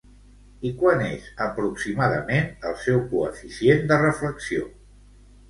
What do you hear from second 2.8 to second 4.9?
seu coeficient de reflexió?